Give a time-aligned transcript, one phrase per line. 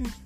[0.00, 0.25] うん